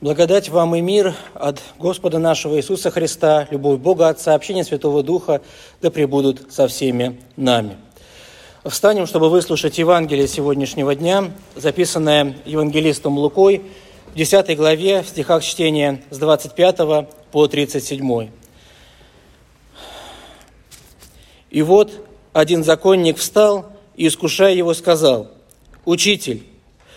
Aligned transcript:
Благодать 0.00 0.48
вам 0.48 0.74
и 0.74 0.80
мир 0.80 1.14
от 1.34 1.60
Господа 1.78 2.18
нашего 2.18 2.56
Иисуса 2.56 2.90
Христа, 2.90 3.46
любовь 3.50 3.80
Бога 3.80 4.08
Отца, 4.08 4.34
общение 4.34 4.64
Святого 4.64 5.02
Духа, 5.02 5.42
да 5.82 5.90
пребудут 5.90 6.50
со 6.50 6.68
всеми 6.68 7.20
нами. 7.36 7.76
Встанем, 8.64 9.06
чтобы 9.06 9.28
выслушать 9.28 9.76
Евангелие 9.76 10.26
сегодняшнего 10.26 10.94
дня, 10.94 11.30
записанное 11.54 12.34
евангелистом 12.46 13.18
Лукой 13.18 13.60
в 14.14 14.16
10 14.16 14.56
главе, 14.56 15.02
в 15.02 15.08
стихах 15.08 15.44
чтения 15.44 16.02
с 16.08 16.16
25 16.16 17.06
по 17.30 17.46
37. 17.46 18.30
«И 21.50 21.60
вот 21.60 21.92
один 22.32 22.64
законник 22.64 23.18
встал 23.18 23.66
и, 23.96 24.06
искушая 24.06 24.54
его, 24.54 24.72
сказал, 24.72 25.28
«Учитель, 25.84 26.42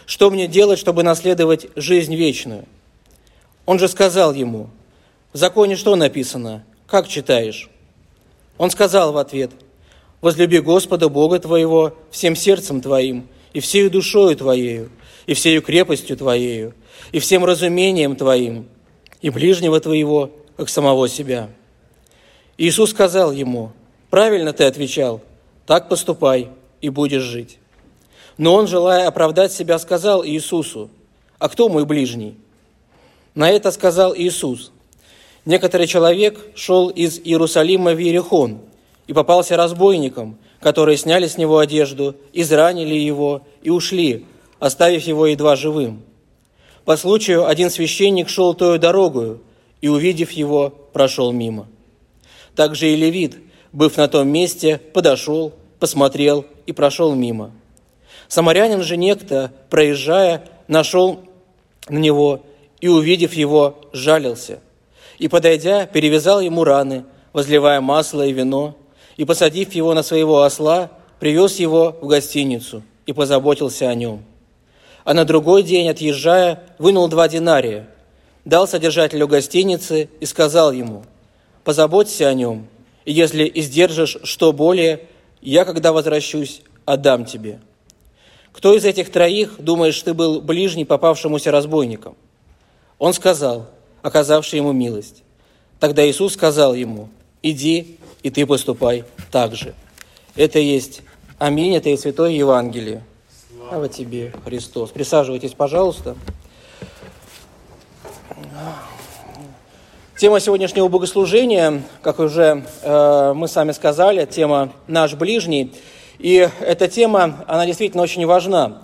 что 0.05 0.31
мне 0.31 0.47
делать, 0.47 0.79
чтобы 0.79 1.03
наследовать 1.03 1.67
жизнь 1.75 2.15
вечную?» 2.15 2.65
Он 3.65 3.79
же 3.79 3.87
сказал 3.87 4.33
ему, 4.33 4.69
в 5.31 5.37
законе 5.37 5.75
что 5.75 5.95
написано? 5.95 6.63
Как 6.85 7.07
читаешь? 7.07 7.69
Он 8.57 8.69
сказал 8.69 9.13
в 9.13 9.17
ответ, 9.17 9.51
возлюби 10.21 10.59
Господа 10.59 11.09
Бога 11.09 11.39
твоего 11.39 11.95
всем 12.11 12.35
сердцем 12.35 12.81
твоим, 12.81 13.27
и 13.53 13.59
всею 13.59 13.89
душою 13.89 14.35
твоею, 14.35 14.89
и 15.25 15.33
всею 15.33 15.61
крепостью 15.61 16.17
твоею, 16.17 16.73
и 17.11 17.19
всем 17.19 17.45
разумением 17.45 18.15
твоим, 18.15 18.67
и 19.21 19.29
ближнего 19.29 19.79
твоего, 19.79 20.31
как 20.57 20.69
самого 20.69 21.07
себя. 21.07 21.49
Иисус 22.57 22.91
сказал 22.91 23.31
ему, 23.31 23.71
правильно 24.09 24.53
ты 24.53 24.65
отвечал, 24.65 25.21
так 25.65 25.89
поступай, 25.89 26.49
и 26.81 26.89
будешь 26.89 27.23
жить. 27.23 27.57
Но 28.37 28.55
он, 28.55 28.67
желая 28.67 29.07
оправдать 29.07 29.53
себя, 29.53 29.79
сказал 29.79 30.25
Иисусу, 30.25 30.89
а 31.39 31.49
кто 31.49 31.69
мой 31.69 31.85
ближний? 31.85 32.37
На 33.35 33.49
это 33.49 33.71
сказал 33.71 34.15
Иисус. 34.15 34.71
Некоторый 35.45 35.87
человек 35.87 36.39
шел 36.55 36.89
из 36.89 37.19
Иерусалима 37.19 37.93
в 37.93 37.99
Иерихон 37.99 38.59
и 39.07 39.13
попался 39.13 39.57
разбойникам, 39.57 40.37
которые 40.59 40.97
сняли 40.97 41.27
с 41.27 41.37
него 41.37 41.57
одежду, 41.57 42.15
изранили 42.31 42.95
его 42.95 43.41
и 43.61 43.69
ушли, 43.69 44.25
оставив 44.59 45.03
его 45.03 45.27
едва 45.27 45.55
живым. 45.55 46.03
По 46.85 46.95
случаю 46.95 47.47
один 47.47 47.69
священник 47.69 48.29
шел 48.29 48.53
тою 48.53 48.77
дорогою 48.77 49.41
и, 49.81 49.89
увидев 49.89 50.31
его, 50.31 50.69
прошел 50.69 51.31
мимо. 51.31 51.67
Также 52.55 52.89
и 52.89 52.95
левит, 52.95 53.37
быв 53.71 53.97
на 53.97 54.07
том 54.07 54.27
месте, 54.29 54.79
подошел, 54.93 55.53
посмотрел 55.79 56.45
и 56.65 56.71
прошел 56.71 57.15
мимо. 57.15 57.51
Самарянин 58.27 58.83
же 58.83 58.95
некто, 58.95 59.51
проезжая, 59.69 60.47
нашел 60.67 61.21
на 61.89 61.97
него 61.97 62.43
и, 62.83 62.89
увидев 62.89 63.33
его, 63.33 63.79
жалился. 63.93 64.59
И, 65.17 65.29
подойдя, 65.29 65.85
перевязал 65.85 66.41
ему 66.41 66.65
раны, 66.65 67.05
возливая 67.31 67.79
масло 67.79 68.27
и 68.27 68.33
вино, 68.33 68.75
и, 69.15 69.23
посадив 69.23 69.73
его 69.73 69.93
на 69.93 70.03
своего 70.03 70.41
осла, 70.41 70.91
привез 71.17 71.59
его 71.59 71.95
в 72.01 72.07
гостиницу 72.07 72.83
и 73.05 73.13
позаботился 73.13 73.87
о 73.87 73.95
нем. 73.95 74.25
А 75.05 75.13
на 75.13 75.23
другой 75.23 75.63
день, 75.63 75.87
отъезжая, 75.87 76.61
вынул 76.77 77.07
два 77.07 77.29
динария, 77.29 77.87
дал 78.43 78.67
содержателю 78.67 79.29
гостиницы 79.29 80.09
и 80.19 80.25
сказал 80.25 80.73
ему, 80.73 81.05
«Позаботься 81.63 82.27
о 82.27 82.33
нем, 82.33 82.67
и 83.05 83.13
если 83.13 83.49
издержишь 83.55 84.17
что 84.23 84.51
более, 84.51 85.07
я, 85.39 85.63
когда 85.63 85.93
возвращусь, 85.93 86.61
отдам 86.83 87.23
тебе». 87.23 87.61
Кто 88.51 88.73
из 88.75 88.83
этих 88.83 89.09
троих, 89.09 89.55
думаешь, 89.57 90.01
ты 90.01 90.13
был 90.13 90.41
ближний 90.41 90.83
попавшемуся 90.83 91.49
разбойникам? 91.49 92.17
Он 93.03 93.13
сказал, 93.13 93.65
оказавший 94.01 94.59
ему 94.59 94.71
милость. 94.71 95.23
Тогда 95.81 96.09
Иисус 96.09 96.35
сказал 96.35 96.73
ему, 96.73 97.09
иди, 97.41 97.99
и 98.21 98.29
ты 98.29 98.45
поступай 98.45 99.03
так 99.29 99.55
же. 99.55 99.73
Это 100.37 100.59
есть 100.59 101.01
Аминь, 101.37 101.75
это 101.75 101.89
и 101.89 101.97
Святое 101.97 102.31
Евангелие. 102.31 103.03
Слава 103.57 103.89
тебе, 103.89 104.31
Христос. 104.45 104.91
Присаживайтесь, 104.91 105.51
пожалуйста. 105.51 106.15
Тема 110.17 110.39
сегодняшнего 110.39 110.87
богослужения, 110.87 111.83
как 112.03 112.19
уже 112.19 112.63
э, 112.83 113.33
мы 113.35 113.49
сами 113.49 113.73
сказали, 113.73 114.25
тема 114.25 114.71
«Наш 114.87 115.15
ближний». 115.15 115.73
И 116.19 116.49
эта 116.61 116.87
тема, 116.87 117.43
она 117.49 117.65
действительно 117.65 118.03
очень 118.03 118.25
важна. 118.25 118.81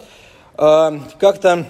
Э, 0.57 0.99
как-то 1.19 1.67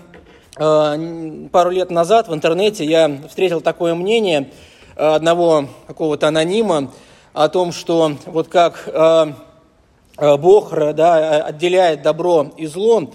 пару 0.60 1.70
лет 1.70 1.90
назад 1.90 2.28
в 2.28 2.34
интернете 2.34 2.84
я 2.84 3.10
встретил 3.30 3.62
такое 3.62 3.96
мнение 3.96 4.50
э, 4.98 5.06
одного 5.06 5.70
какого-то 5.88 6.28
анонима 6.28 6.92
о 7.32 7.48
том, 7.48 7.72
что 7.72 8.12
вот 8.26 8.50
как 8.50 8.84
э, 8.86 9.28
Бог 10.38 10.74
да, 10.96 11.46
отделяет 11.46 12.02
добро 12.02 12.52
и 12.58 12.68
зло, 12.68 13.10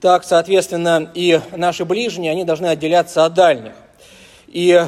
так, 0.00 0.24
соответственно, 0.24 1.10
и 1.12 1.38
наши 1.54 1.84
ближние, 1.84 2.32
они 2.32 2.44
должны 2.44 2.68
отделяться 2.68 3.26
от 3.26 3.34
дальних. 3.34 3.74
И 4.46 4.82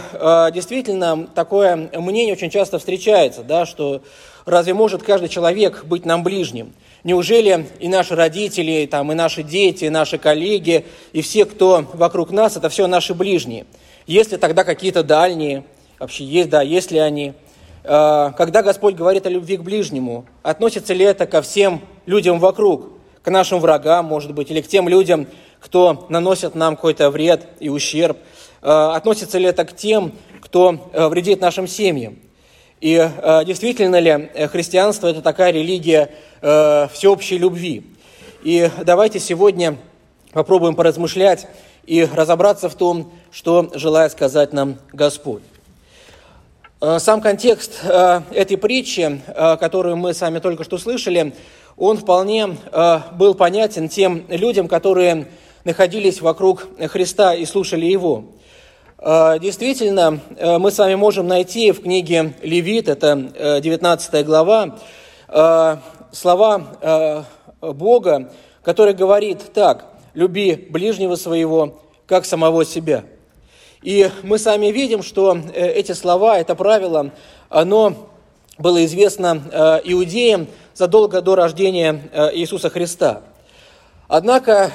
действительно, 0.54 1.26
такое 1.26 1.90
мнение 1.92 2.32
очень 2.32 2.48
часто 2.48 2.78
встречается, 2.78 3.42
да, 3.42 3.66
что 3.66 4.00
разве 4.48 4.74
может 4.74 5.02
каждый 5.02 5.28
человек 5.28 5.84
быть 5.84 6.04
нам 6.04 6.22
ближним? 6.22 6.72
Неужели 7.04 7.66
и 7.80 7.88
наши 7.88 8.14
родители, 8.14 8.86
там, 8.90 9.12
и 9.12 9.14
наши 9.14 9.42
дети, 9.42 9.84
и 9.84 9.90
наши 9.90 10.18
коллеги, 10.18 10.84
и 11.12 11.22
все, 11.22 11.44
кто 11.44 11.84
вокруг 11.94 12.30
нас, 12.30 12.56
это 12.56 12.68
все 12.68 12.86
наши 12.86 13.14
ближние? 13.14 13.66
Есть 14.06 14.32
ли 14.32 14.38
тогда 14.38 14.64
какие-то 14.64 15.02
дальние? 15.02 15.64
Вообще 15.98 16.24
есть, 16.24 16.48
да, 16.50 16.62
есть 16.62 16.90
ли 16.90 16.98
они? 16.98 17.34
А, 17.84 18.32
когда 18.32 18.62
Господь 18.62 18.94
говорит 18.94 19.26
о 19.26 19.30
любви 19.30 19.56
к 19.56 19.62
ближнему, 19.62 20.26
относится 20.42 20.92
ли 20.94 21.04
это 21.04 21.26
ко 21.26 21.42
всем 21.42 21.82
людям 22.06 22.38
вокруг, 22.38 22.90
к 23.22 23.30
нашим 23.30 23.60
врагам, 23.60 24.04
может 24.04 24.32
быть, 24.34 24.50
или 24.50 24.60
к 24.60 24.68
тем 24.68 24.88
людям, 24.88 25.26
кто 25.60 26.06
наносит 26.08 26.54
нам 26.54 26.76
какой-то 26.76 27.10
вред 27.10 27.46
и 27.60 27.68
ущерб? 27.68 28.18
А, 28.62 28.94
относится 28.96 29.38
ли 29.38 29.46
это 29.46 29.64
к 29.64 29.76
тем, 29.76 30.12
кто 30.40 30.90
э, 30.92 31.08
вредит 31.08 31.40
нашим 31.40 31.66
семьям? 31.66 32.18
И 32.80 32.94
э, 32.94 33.44
действительно 33.44 33.98
ли 33.98 34.10
э, 34.10 34.48
христианство– 34.48 35.06
это 35.08 35.22
такая 35.22 35.52
религия 35.52 36.10
Э, 36.40 36.86
всеобщей 36.92 37.36
любви. 37.36 37.82
И 38.44 38.70
давайте 38.84 39.18
сегодня 39.18 39.76
попробуем 40.32 40.76
поразмышлять 40.76 41.48
и 41.84 42.04
разобраться 42.04 42.68
в 42.68 42.76
том, 42.76 43.12
что 43.32 43.72
желает 43.74 44.12
сказать 44.12 44.52
нам 44.52 44.78
Господь. 44.92 45.42
Э, 46.80 47.00
сам 47.00 47.20
контекст 47.20 47.80
э, 47.82 48.20
этой 48.30 48.56
притчи, 48.56 49.20
которую 49.58 49.96
мы 49.96 50.14
сами 50.14 50.38
только 50.38 50.62
что 50.62 50.78
слышали, 50.78 51.34
он 51.76 51.96
вполне 51.96 52.56
был 53.14 53.34
понятен 53.34 53.88
тем 53.88 54.24
людям, 54.28 54.66
которые 54.66 55.28
находились 55.64 56.20
вокруг 56.20 56.66
Христа 56.88 57.34
и 57.34 57.44
слушали 57.44 57.86
Его. 57.86 58.24
Действительно, 59.00 60.18
мы 60.58 60.72
с 60.72 60.78
вами 60.78 60.96
можем 60.96 61.28
найти 61.28 61.70
в 61.70 61.82
книге 61.82 62.34
Левит, 62.42 62.88
это 62.88 63.60
19 63.62 64.26
глава, 64.26 64.76
слова 66.12 66.62
э, 66.80 67.22
Бога, 67.60 68.32
который 68.62 68.94
говорит 68.94 69.52
так, 69.52 69.86
люби 70.14 70.54
ближнего 70.54 71.14
своего, 71.14 71.80
как 72.06 72.24
самого 72.24 72.64
себя. 72.64 73.04
И 73.82 74.10
мы 74.22 74.38
сами 74.38 74.66
видим, 74.66 75.02
что 75.02 75.38
э, 75.54 75.68
эти 75.72 75.92
слова, 75.92 76.38
это 76.38 76.54
правило, 76.54 77.12
оно 77.48 78.10
было 78.58 78.84
известно 78.84 79.42
э, 79.50 79.80
иудеям 79.84 80.48
задолго 80.74 81.22
до 81.22 81.34
рождения 81.36 82.02
Иисуса 82.34 82.70
Христа. 82.70 83.22
Однако 84.06 84.70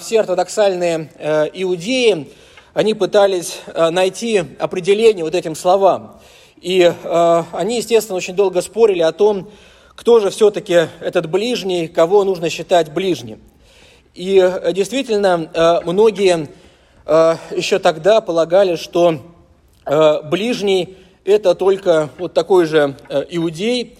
все 0.00 0.20
ортодоксальные 0.20 1.10
иудеи, 1.54 2.28
они 2.74 2.94
пытались 2.94 3.60
найти 3.74 4.44
определение 4.58 5.24
вот 5.24 5.34
этим 5.34 5.54
словам. 5.54 6.20
И 6.60 6.92
они, 7.52 7.76
естественно, 7.76 8.16
очень 8.16 8.34
долго 8.34 8.62
спорили 8.62 9.02
о 9.02 9.12
том, 9.12 9.48
кто 9.98 10.20
же 10.20 10.30
все-таки 10.30 10.86
этот 11.00 11.28
ближний, 11.28 11.88
кого 11.88 12.22
нужно 12.22 12.50
считать 12.50 12.92
ближним. 12.92 13.40
И 14.14 14.38
э, 14.38 14.72
действительно, 14.72 15.50
э, 15.52 15.80
многие 15.84 16.48
э, 17.04 17.36
еще 17.56 17.80
тогда 17.80 18.20
полагали, 18.20 18.76
что 18.76 19.20
ближний– 20.24 20.96
это 21.24 21.54
только 21.54 22.10
вот 22.18 22.34
такой 22.34 22.66
же 22.66 22.94
иудей. 23.30 23.96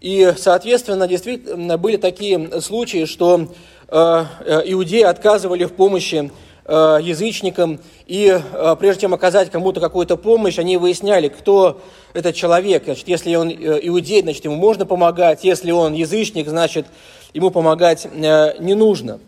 И, 0.00 0.32
соответственно, 0.38 1.08
действительно 1.08 1.76
были 1.78 1.96
такие 1.96 2.60
случаи, 2.60 3.06
что 3.06 3.48
иудеи 3.90 5.02
отказывали 5.02 5.64
в 5.64 5.72
помощи 5.72 6.30
Э, 6.30 6.51
язычникам, 6.68 7.80
и 8.06 8.40
э, 8.40 8.76
прежде 8.78 9.02
чем 9.02 9.14
оказать 9.14 9.50
кому-то 9.50 9.80
какую-то 9.80 10.16
помощь, 10.16 10.58
они 10.58 10.76
выясняли, 10.76 11.28
кто 11.28 11.80
этот 12.14 12.36
человек. 12.36 12.84
Значит, 12.84 13.08
если 13.08 13.34
он 13.34 13.50
э, 13.50 13.80
иудей, 13.82 14.22
значит, 14.22 14.44
ему 14.44 14.54
можно 14.56 14.86
помогать, 14.86 15.44
если 15.44 15.72
он 15.72 15.94
язычник, 15.94 16.48
значит, 16.48 16.86
ему 17.34 17.50
помогать 17.50 18.06
не 18.14 18.74
нужно. 18.74 19.18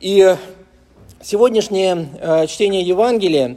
И 0.00 0.36
сегодняшнее 1.22 2.46
чтение 2.46 2.82
Евангелия, 2.82 3.56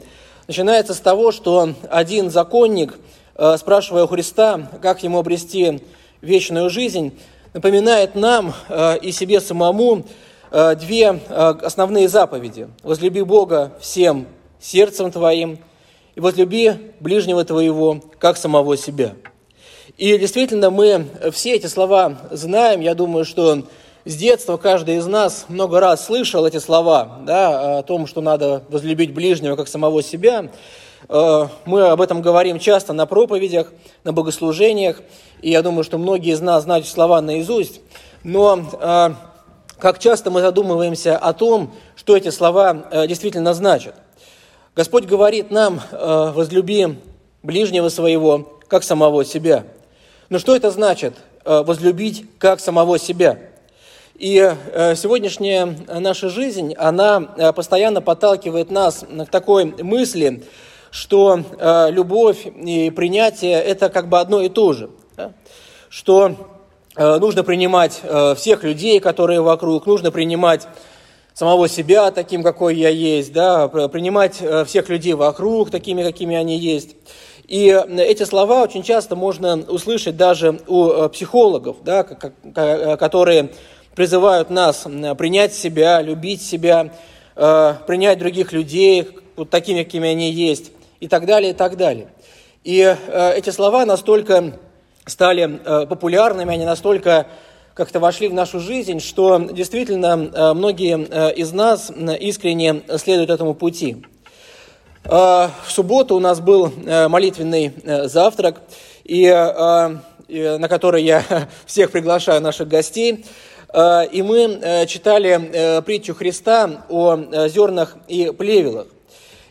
начинается 0.50 0.95
с 0.95 1.00
того, 1.00 1.31
что 1.31 1.75
один 1.92 2.31
законник, 2.31 2.98
э, 3.36 3.56
спрашивая 3.60 4.06
у 4.06 4.07
Христа, 4.07 4.68
как 4.81 5.04
ему 5.04 5.19
обрести 5.19 5.83
вечную 6.22 6.72
жизнь, 6.72 7.15
напоминает 7.54 8.15
нам 8.15 8.56
э, 8.68 8.98
и 8.98 9.12
себе 9.12 9.42
самому 9.42 10.00
э, 10.00 10.04
две 10.51 11.19
основные 11.30 12.10
заповеди. 12.10 12.69
«Возлюби 12.84 13.22
Бога 13.22 13.74
всем 13.80 14.28
сердцем 14.60 15.12
твоим, 15.12 15.60
и 16.16 16.19
возлюби 16.19 16.74
ближнего 17.00 17.46
твоего, 17.46 18.01
как 18.19 18.38
самого 18.38 18.78
себя». 18.78 19.13
И 19.98 20.18
действительно, 20.18 20.69
мы 20.69 21.07
все 21.31 21.56
эти 21.56 21.68
слова 21.68 22.18
знаем. 22.31 22.80
Я 22.80 22.96
думаю, 22.96 23.25
что 23.25 23.63
с 24.06 24.16
детства 24.16 24.57
каждый 24.57 24.96
из 24.96 25.06
нас 25.06 25.46
много 25.50 25.80
раз 25.80 26.06
слышал 26.06 26.46
эти 26.46 26.57
слова 26.57 27.19
да, 27.25 27.80
о 27.80 27.84
том, 27.84 28.07
что 28.07 28.22
надо 28.22 28.63
возлюбить 28.69 29.13
ближнего, 29.13 29.56
как 29.56 29.68
самого 29.68 30.01
себя. 30.01 30.50
Э, 31.10 31.48
мы 31.66 31.81
об 31.84 32.01
этом 32.01 32.22
говорим 32.22 32.60
часто 32.60 32.94
на 32.94 33.06
проповедях, 33.06 33.74
на 34.04 34.13
богослужениях, 34.13 35.01
и 35.42 35.51
я 35.51 35.62
думаю, 35.62 35.84
что 35.84 35.98
многие 35.98 36.31
из 36.31 36.40
нас 36.40 36.63
знают 36.63 36.88
слова 36.88 37.22
наизусть. 37.22 37.81
Но 38.24 38.60
э, 38.80 39.10
как 39.80 40.00
часто 40.00 40.31
мы 40.31 40.42
задумываемся 40.42 41.18
о 41.18 41.34
том, 41.34 41.74
что 41.96 42.16
эти 42.16 42.30
слова 42.30 42.88
э, 42.92 43.08
действительно 43.08 43.54
значат. 43.54 43.96
Господь 44.76 45.06
говорит 45.06 45.52
нам, 45.52 45.81
возлюби 45.92 47.00
ближнего 47.44 47.90
своего, 47.90 48.60
как 48.68 48.84
самого 48.84 49.26
себя. 49.26 49.66
Но 50.30 50.40
что 50.40 50.56
это 50.56 50.72
значит, 50.72 51.16
возлюбить 51.44 52.26
как 52.38 52.62
самого 52.62 52.98
себя? 52.98 53.40
И 54.20 54.36
э, 54.36 54.96
сегодняшняя 54.96 55.78
наша 55.88 56.28
жизнь, 56.28 56.74
она 56.74 57.24
э, 57.38 57.54
постоянно 57.54 58.02
подталкивает 58.02 58.70
нас 58.70 59.06
к 59.08 59.32
такой 59.32 59.64
мысли, 59.82 60.44
что 60.92 61.40
э, 61.58 61.92
любовь 61.92 62.46
и 62.46 62.90
принятие– 62.90 63.54
это 63.64 63.88
как 63.88 64.10
бы 64.10 64.20
одно 64.20 64.42
и 64.42 64.50
то 64.50 64.74
же. 64.74 64.90
Что 65.88 66.36
нужно 67.00 67.44
принимать 67.44 68.01
всех 68.36 68.63
людей, 68.63 69.00
которые 69.00 69.42
вокруг, 69.42 69.86
нужно 69.86 70.12
принимать 70.12 70.68
самого 71.34 71.69
себя 71.69 72.12
таким, 72.12 72.44
какой 72.44 72.75
я 72.75 72.90
есть, 72.90 73.31
да, 73.31 73.68
принимать 73.69 74.42
всех 74.68 74.90
людей 74.90 75.13
вокруг 75.13 75.72
такими, 75.72 76.04
какими 76.04 76.36
они 76.36 76.57
есть. 76.57 76.96
И 77.48 77.68
эти 77.98 78.24
слова 78.25 78.62
очень 78.62 78.84
часто 78.84 79.16
можно 79.16 79.56
услышать 79.56 80.18
даже 80.18 80.60
у 80.68 81.07
психологов, 81.10 81.78
да, 81.84 82.04
которые 82.04 83.50
призывают 83.96 84.50
нас 84.50 84.86
принять 85.18 85.54
себя, 85.54 86.01
любить 86.01 86.42
себя, 86.42 86.94
э, 87.36 87.74
принять 87.88 88.19
других 88.19 88.54
людей 88.54 89.10
вот 89.36 89.50
такими, 89.50 89.84
какими 89.84 90.10
они 90.10 90.31
есть, 90.31 90.72
и 91.00 91.07
так 91.07 91.25
далее, 91.25 91.51
и 91.51 91.54
так 91.54 91.75
далее. 91.75 92.07
И 92.63 92.80
э, 92.81 93.34
эти 93.36 93.50
слова 93.50 93.86
настолько 93.86 94.60
стали 95.10 95.60
э, 95.64 95.86
популярными, 95.88 96.54
они 96.54 96.66
настолько 96.66 97.28
как-то 97.74 98.00
вошли 98.00 98.28
в 98.28 98.34
нашу 98.34 98.60
жизнь, 98.60 99.00
что 99.00 99.40
действительно 99.40 100.54
многие 100.54 101.00
из 101.34 101.54
нас 101.54 101.90
искренне 102.20 102.82
следуют 102.98 103.30
этому 103.30 103.54
пути. 103.54 104.04
В 105.06 105.52
субботу 105.66 106.16
у 106.16 106.20
нас 106.20 106.42
был 106.42 106.74
молитвенный 106.86 107.72
завтрак, 108.10 108.60
и, 109.06 109.30
на 109.30 110.68
который 110.68 111.04
я 111.04 111.24
всех 111.66 111.92
приглашаю 111.92 112.42
наших 112.42 112.68
гостей. 112.68 113.24
Э, 113.72 114.06
и 114.12 114.22
мы 114.22 114.60
э, 114.62 114.86
читали 114.88 115.50
э, 115.54 115.82
притчу 115.82 116.16
Христа 116.16 116.86
о 116.90 117.48
зернах 117.48 117.98
и 118.08 118.32
плевелах. 118.36 118.88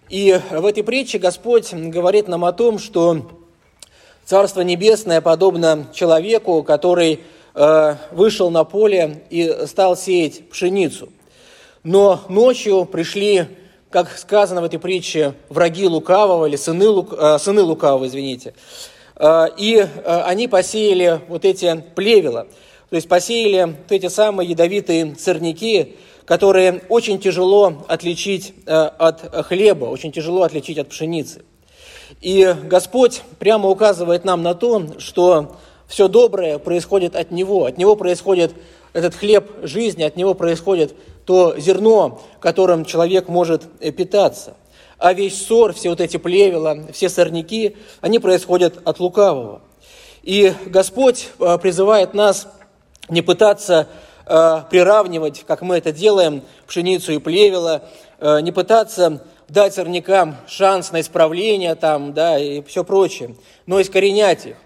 И 0.08 0.40
в 0.50 0.64
этой 0.64 0.82
притче 0.82 1.18
Господь 1.18 1.72
говорит 1.72 2.28
нам 2.28 2.44
о 2.44 2.52
том, 2.52 2.78
что 2.78 3.37
Царство 4.28 4.60
Небесное 4.60 5.22
подобно 5.22 5.86
человеку, 5.94 6.62
который 6.62 7.20
вышел 8.12 8.50
на 8.50 8.64
поле 8.64 9.24
и 9.30 9.64
стал 9.66 9.96
сеять 9.96 10.50
пшеницу. 10.50 11.08
Но 11.82 12.20
ночью 12.28 12.84
пришли, 12.84 13.46
как 13.88 14.18
сказано 14.18 14.60
в 14.60 14.64
этой 14.64 14.78
притче, 14.78 15.32
враги 15.48 15.86
лукавого 15.86 16.44
или 16.44 16.56
сыны, 16.56 16.88
лук, 16.88 17.14
сыны 17.38 17.62
лукавого, 17.62 18.06
извините. 18.06 18.52
И 19.56 19.88
они 20.04 20.46
посеяли 20.46 21.22
вот 21.28 21.46
эти 21.46 21.82
плевела– 21.94 22.48
то 22.90 22.96
есть 22.96 23.08
посеяли 23.08 23.64
вот 23.64 23.92
эти 23.92 24.08
самые 24.08 24.48
ядовитые 24.48 25.14
сорняки, 25.18 25.96
которые 26.24 26.82
очень 26.88 27.20
тяжело 27.20 27.84
отличить 27.86 28.54
э, 28.66 28.72
от 28.74 29.46
хлеба, 29.46 29.86
очень 29.86 30.10
тяжело 30.10 30.42
отличить 30.42 30.78
от 30.78 30.88
пшеницы. 30.88 31.42
И 32.20 32.54
Господь 32.64 33.22
прямо 33.38 33.68
указывает 33.68 34.24
нам 34.24 34.42
на 34.42 34.54
то, 34.54 34.98
что 34.98 35.56
все 35.86 36.08
доброе 36.08 36.58
происходит 36.58 37.16
от 37.16 37.30
Него, 37.30 37.64
от 37.64 37.78
Него 37.78 37.96
происходит 37.96 38.52
этот 38.92 39.14
хлеб 39.14 39.50
жизни, 39.62 40.02
от 40.02 40.16
Него 40.16 40.34
происходит 40.34 40.94
то 41.24 41.54
зерно, 41.58 42.22
которым 42.40 42.84
человек 42.84 43.28
может 43.28 43.62
э, 43.80 43.90
питаться. 43.90 44.54
А 44.98 45.12
весь 45.12 45.46
ссор, 45.46 45.74
все 45.74 45.90
вот 45.90 46.00
эти 46.00 46.16
плевела, 46.16 46.86
все 46.92 47.08
сорняки, 47.08 47.76
они 48.00 48.18
происходят 48.18 48.78
от 48.84 48.98
лукавого. 48.98 49.60
И 50.22 50.54
Господь 50.66 51.28
э, 51.38 51.58
призывает 51.58 52.14
нас 52.14 52.48
не 53.10 53.22
пытаться 53.22 53.88
э, 54.26 54.62
приравнивать, 54.70 55.44
как 55.46 55.62
мы 55.62 55.76
это 55.76 55.92
делаем, 55.92 56.42
пшеницу 56.66 57.12
и 57.12 57.18
плевела, 57.18 57.82
не 58.20 58.50
пытаться 58.50 59.22
дать 59.48 59.74
сорнякам 59.74 60.36
шанс 60.46 60.92
на 60.92 61.00
исправление 61.00 61.74
там, 61.74 62.12
да, 62.12 62.38
и 62.38 62.62
все 62.62 62.84
прочее, 62.84 63.34
но 63.66 63.80
искоренять 63.80 64.46
их. 64.46 64.56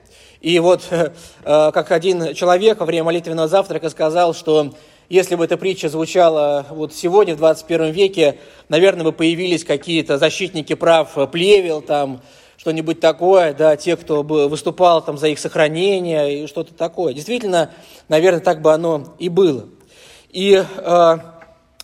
И 0.40 0.58
вот, 0.58 0.82
э, 0.90 1.10
как 1.44 1.92
один 1.92 2.34
человек 2.34 2.80
во 2.80 2.86
время 2.86 3.04
молитвенного 3.04 3.48
завтрака 3.48 3.90
сказал, 3.90 4.34
что 4.34 4.74
если 5.08 5.34
бы 5.34 5.44
эта 5.44 5.56
притча 5.56 5.88
звучала 5.88 6.66
вот 6.70 6.94
сегодня, 6.94 7.34
в 7.34 7.38
21 7.38 7.90
веке, 7.92 8.38
наверное, 8.68 9.04
бы 9.04 9.12
появились 9.12 9.64
какие-то 9.64 10.18
защитники 10.18 10.74
прав 10.74 11.30
плевел, 11.30 11.82
там, 11.82 12.22
что-нибудь 12.56 13.00
такое, 13.00 13.54
да, 13.54 13.76
те, 13.76 13.96
кто 13.96 14.22
бы 14.22 14.48
выступал 14.48 15.02
там 15.02 15.18
за 15.18 15.28
их 15.28 15.38
сохранение 15.38 16.44
и 16.44 16.46
что-то 16.46 16.72
такое. 16.74 17.12
Действительно, 17.12 17.70
наверное, 18.08 18.40
так 18.40 18.62
бы 18.62 18.72
оно 18.72 19.14
и 19.18 19.28
было. 19.28 19.68
И 20.30 20.64
э, 20.64 21.18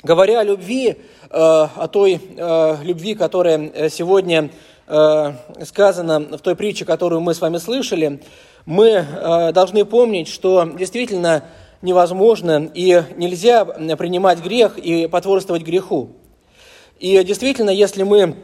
говоря 0.03 0.41
о 0.41 0.45
любви, 0.45 0.91
э, 0.91 1.18
о 1.31 1.89
той 1.89 2.21
э, 2.21 2.77
любви, 2.83 3.15
которая 3.15 3.89
сегодня 3.91 4.51
э, 4.87 5.33
сказана 5.65 6.21
в 6.21 6.41
той 6.41 6.57
притче, 6.57 6.85
которую 6.85 7.21
мы 7.21 7.35
с 7.35 7.41
вами 7.41 7.59
слышали, 7.59 8.23
мы 8.67 8.89
э, 8.89 9.53
должны 9.53 9.85
помнить, 9.85 10.29
что 10.29 10.65
действительно 10.65 11.45
невозможно 11.83 12.71
и 12.75 13.03
нельзя 13.17 13.65
принимать 13.65 14.43
грех 14.43 14.79
и 14.79 15.07
потворствовать 15.07 15.63
греху. 15.63 16.11
И 16.99 17.23
действительно, 17.23 17.71
если 17.71 18.03
мы 18.03 18.37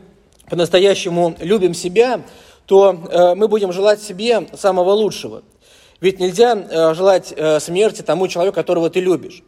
по-настоящему 0.48 1.34
любим 1.40 1.74
себя, 1.74 2.22
то 2.66 2.92
э, 3.10 3.34
мы 3.34 3.48
будем 3.48 3.72
желать 3.72 4.00
себе 4.02 4.46
самого 4.54 4.92
лучшего. 4.92 5.42
Ведь 6.00 6.18
нельзя 6.18 6.54
э, 6.54 6.94
желать 6.94 7.32
э, 7.36 7.60
смерти 7.60 8.02
тому 8.02 8.28
человеку, 8.28 8.54
которого 8.54 8.90
ты 8.90 9.00
любишь. 9.00 9.42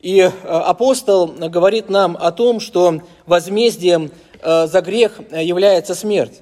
И 0.00 0.20
апостол 0.44 1.26
говорит 1.26 1.88
нам 1.90 2.16
о 2.20 2.30
том, 2.30 2.60
что 2.60 3.00
возмездием 3.26 4.10
за 4.42 4.80
грех 4.80 5.18
является 5.32 5.94
смерть. 5.94 6.40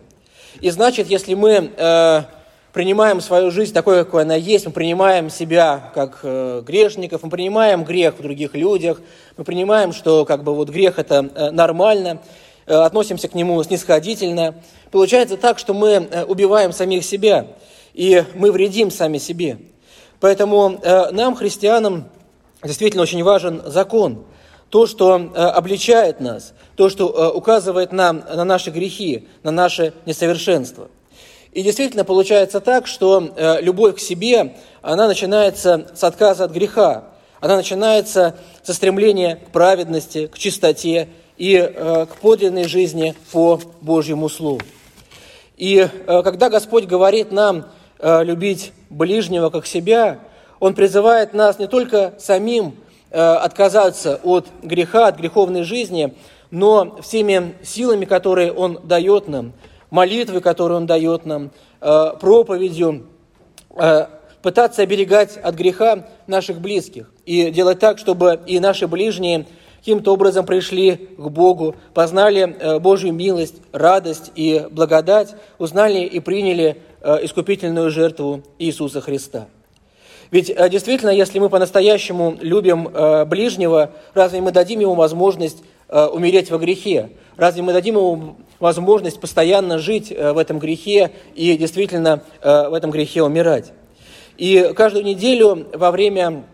И 0.61 0.69
значит, 0.69 1.09
если 1.09 1.33
мы 1.33 1.71
принимаем 2.75 3.23
свою 3.23 3.51
жизнь 3.51 3.73
такой, 3.73 4.05
какой 4.05 4.23
она 4.23 4.35
есть, 4.35 4.67
мы 4.67 4.73
принимаем 4.73 5.31
себя 5.31 5.91
как 5.95 6.21
грешников, 6.67 7.23
мы 7.23 7.31
принимаем 7.31 7.85
грех 7.85 8.19
в 8.19 8.23
других 8.23 8.55
людях, 8.55 9.01
мы 9.39 9.45
принимаем, 9.45 9.95
что 9.95 10.27
как 10.27 10.45
бы 10.45 10.55
вот 10.55 10.69
грех 10.69 10.99
это 10.99 11.23
нормально, 11.53 12.21
Э, 12.67 12.79
относимся 12.79 13.29
к 13.29 13.35
нему 13.35 13.63
снисходительно. 13.63 14.57
Получается 14.91 15.37
так, 15.37 15.61
что 15.61 15.73
мы 15.73 15.91
э, 15.91 16.25
убиваем 16.25 16.73
самих 16.73 17.05
себя, 17.05 17.47
и 17.95 18.25
мы 18.35 18.51
вредим 18.51 18.91
сами 18.91 19.19
себе. 19.19 19.59
Поэтому 20.19 20.81
э, 20.83 21.13
нам, 21.13 21.37
христианам, 21.37 22.09
действительно 22.67 23.03
очень 23.03 23.23
важен 23.23 23.63
закон. 23.67 24.25
То, 24.71 24.87
что 24.87 25.15
обличает 25.35 26.21
нас, 26.21 26.53
то, 26.75 26.89
что 26.89 27.31
указывает 27.33 27.93
нам 27.93 28.25
на 28.29 28.45
наши 28.45 28.71
грехи, 28.71 29.29
на 29.45 29.53
наше 29.53 29.93
несовершенство. 30.07 30.89
И 31.53 31.63
действительно 31.63 32.05
получается 32.05 32.59
так, 32.61 32.89
что 32.89 33.33
любовь 33.63 33.95
к 33.95 34.01
себе, 34.01 34.57
она 34.83 35.07
начинается 35.07 35.87
с 35.95 36.03
отказа 36.03 36.45
от 36.45 36.51
греха, 36.51 37.05
она 37.41 37.57
начинается 37.57 38.37
со 38.63 38.75
стремления 38.75 39.37
к 39.37 39.53
праведности, 39.53 40.27
к 40.27 40.39
чистоте 40.39 41.09
и 41.37 41.55
э, 41.55 42.07
к 42.07 42.17
подлинной 42.17 42.65
жизни 42.65 43.15
по 43.31 43.61
Божьему 43.81 44.29
Слову. 44.29 44.63
И 45.57 45.77
э, 45.79 46.23
когда 46.23 46.49
Господь 46.49 46.87
говорит 46.87 47.33
нам 47.33 47.67
э, 47.99 48.25
любить 48.25 48.73
ближнего 48.89 49.51
как 49.51 49.67
себя, 49.67 50.19
Он 50.67 50.75
призывает 50.75 51.33
нас 51.33 51.61
не 51.61 51.69
только 51.69 52.15
самим 52.19 52.75
отказаться 53.13 54.19
от 54.25 54.47
греха, 54.63 55.07
от 55.07 55.17
греховной 55.17 55.63
жизни, 55.63 56.13
но 56.51 56.99
всеми 57.03 57.55
силами, 57.63 58.05
которые 58.05 58.53
Он 58.53 58.81
дает 58.83 59.29
нам, 59.29 59.53
молитвы, 59.91 60.41
которые 60.41 60.79
Он 60.79 60.87
дает 60.87 61.25
нам, 61.25 61.53
э, 61.81 62.11
проповедью, 62.21 63.07
э, 63.77 64.07
пытаться 64.43 64.83
оберегать 64.83 65.37
от 65.37 65.55
греха 65.55 66.09
наших 66.27 66.61
близких 66.61 67.13
и 67.25 67.51
делать 67.51 67.79
так, 67.79 67.99
чтобы 67.99 68.41
и 68.45 68.59
наши 68.59 68.89
ближние 68.89 69.47
каким-то 69.79 70.15
образом 70.15 70.45
пришли 70.45 70.97
к 71.17 71.29
Богу, 71.29 71.77
познали 71.95 72.57
э, 72.59 72.81
Божью 72.81 73.13
милость, 73.13 73.55
радость 73.71 74.33
и 74.35 74.67
благодать, 74.69 75.37
узнали 75.59 76.01
и 76.01 76.19
приняли 76.19 76.83
искупительную 77.23 77.93
жертву 77.93 78.43
Иисуса 78.59 79.01
Христа. 79.01 79.47
Ведь 80.31 80.47
действительно, 80.71 81.11
если 81.11 81.39
мы 81.39 81.49
по-настоящему 81.49 82.37
любим 82.41 82.91
ближнего, 83.29 83.93
разве 84.15 84.41
мы 84.41 84.51
дадим 84.51 84.81
ему 84.81 84.95
возможность 84.95 85.59
Э, 85.89 86.07
умереть 86.07 86.51
во 86.51 86.59
грехе? 86.59 87.11
Разве 87.37 87.63
мы 87.63 87.73
дадим 87.73 87.95
ему 87.95 88.37
возможность 88.59 89.21
постоянно 89.21 89.79
жить 89.79 90.11
э, 90.11 90.33
в 90.33 90.39
этом 90.39 90.59
грехе 90.59 91.13
и 91.37 91.57
действительно 91.57 92.23
э, 92.43 92.69
в 92.69 92.75
этом 92.75 92.91
грехе 92.91 93.23
умирать? 93.23 93.73
И 94.37 94.73
каждую 94.75 95.05
неделю 95.05 95.69
во 95.73 95.93
время 95.93 96.45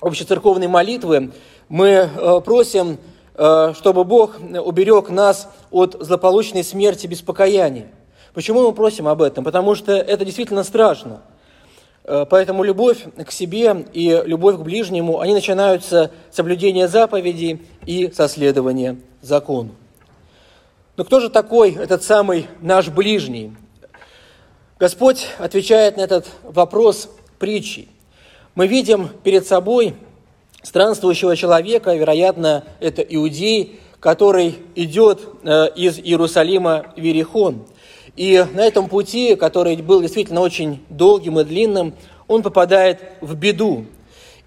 общецерковной 0.00 0.68
молитвы 0.68 1.32
мы 1.68 2.08
просим, 2.44 2.98
чтобы 3.34 4.04
Бог 4.04 4.36
уберег 4.40 5.10
нас 5.10 5.50
от 5.70 5.96
злополучной 6.00 6.64
смерти 6.64 7.06
без 7.06 7.20
покаяния. 7.20 7.88
Почему 8.32 8.62
мы 8.62 8.72
просим 8.72 9.08
об 9.08 9.20
этом? 9.20 9.44
Потому 9.44 9.74
что 9.74 9.92
это 9.92 10.24
действительно 10.24 10.62
страшно– 10.62 11.22
Э, 11.30 11.35
поэтому 12.06 12.62
любовь 12.62 13.04
к 13.24 13.32
себе 13.32 13.84
и 13.92 14.22
любовь 14.24 14.56
к 14.56 14.60
ближнему, 14.60 15.20
они 15.20 15.34
начинаются 15.34 16.12
с 16.30 16.36
соблюдения 16.36 16.86
заповедей 16.86 17.62
и 17.84 18.10
со 18.12 18.28
следования 18.28 18.98
закону. 19.22 19.70
Но 20.96 21.04
кто 21.04 21.20
же 21.20 21.28
такой 21.28 21.74
этот 21.74 22.04
самый 22.04 22.46
наш 22.60 22.88
ближний? 22.88 23.54
Господь 24.78 25.26
отвечает 25.38 25.96
на 25.96 26.02
этот 26.02 26.26
вопрос 26.42 27.10
притчей. 27.38 27.88
Мы 28.54 28.68
видим 28.68 29.08
перед 29.24 29.46
собой 29.46 29.94
странствующего 30.62 31.36
человека, 31.36 31.94
вероятно, 31.94 32.64
это 32.78 33.02
иудей, 33.02 33.80
который 34.00 34.56
идет 34.74 35.20
э, 35.42 35.68
из 35.74 35.98
Иерусалима 35.98 36.92
в 36.96 37.00
Иерихон– 37.00 37.66
и 38.16 38.44
на 38.54 38.66
этом 38.66 38.88
пути, 38.88 39.36
который 39.36 39.76
был 39.76 40.00
действительно 40.00 40.40
очень 40.40 40.82
долгим 40.88 41.38
и 41.38 41.44
длинным, 41.44 41.94
он 42.26 42.42
попадает 42.42 43.00
в 43.20 43.34
беду. 43.34 43.84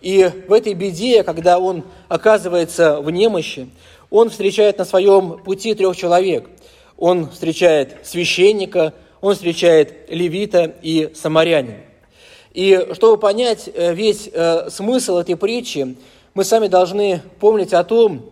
И 0.01 0.29
в 0.47 0.53
этой 0.53 0.73
беде, 0.73 1.23
когда 1.23 1.59
он 1.59 1.83
оказывается 2.07 2.99
в 2.99 3.11
немощи, 3.11 3.69
он 4.09 4.29
встречает 4.29 4.79
на 4.79 4.85
своем 4.85 5.38
пути 5.38 5.75
трех 5.75 5.95
человек. 5.95 6.49
Он 6.97 7.29
встречает 7.29 7.97
священника, 8.03 8.93
он 9.21 9.35
встречает 9.35 10.09
левита 10.09 10.73
и 10.81 11.11
самарянина. 11.13 11.77
И 12.53 12.88
чтобы 12.93 13.17
понять 13.17 13.69
э, 13.71 13.93
весь 13.93 14.29
э, 14.33 14.69
смысл 14.71 15.17
этой 15.17 15.35
притчи, 15.35 15.95
мы 16.33 16.43
сами 16.43 16.67
должны 16.67 17.21
помнить 17.39 17.73
о 17.73 17.83
том, 17.83 18.25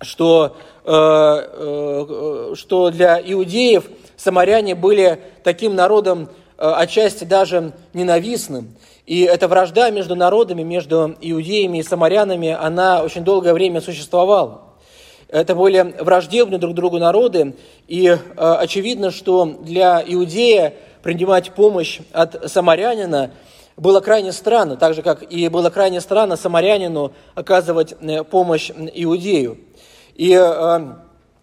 что, 0.00 0.56
э, 0.84 2.54
что 2.54 2.90
для 2.90 3.20
иудеев– 3.20 3.84
самаряне 4.18 4.74
были 4.74 5.20
таким 5.42 5.74
народом 5.74 6.28
э, 6.58 6.70
отчасти 6.76 7.24
даже 7.24 7.72
ненавистным. 7.94 8.74
И 9.06 9.22
эта 9.22 9.48
вражда 9.48 9.90
между 9.90 10.14
народами, 10.16 10.62
между 10.62 11.16
иудеями 11.22 11.78
и 11.78 11.82
самарянами, 11.82 12.50
она 12.50 13.02
очень 13.02 13.24
долгое 13.24 13.54
время 13.54 13.80
существовала. 13.80 14.62
Это 15.28 15.54
были 15.54 15.94
враждебные 16.00 16.58
друг 16.58 16.74
другу 16.74 16.98
народы, 16.98 17.54
и 17.86 18.06
э, 18.06 18.16
очевидно, 18.36 19.10
что 19.10 19.44
для 19.44 20.02
иудея 20.06 20.74
принимать 21.02 21.52
помощь 21.52 22.00
от 22.12 22.50
самарянина 22.50 23.30
было 23.76 24.00
крайне 24.00 24.32
странно, 24.32 24.76
так 24.76 24.94
же, 24.94 25.02
как 25.02 25.30
и 25.30 25.48
было 25.48 25.70
крайне 25.70 26.00
странно 26.00 26.36
самарянину 26.36 27.12
оказывать 27.34 27.94
э, 28.00 28.24
помощь 28.24 28.70
иудею. 28.70 29.58
И 30.14 30.34